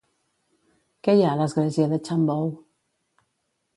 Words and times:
Què 1.07 1.15
hi 1.17 1.21
ha 1.25 1.33
a 1.37 1.39
l'església 1.41 1.91
de 1.93 1.99
Chambou? 2.09 2.51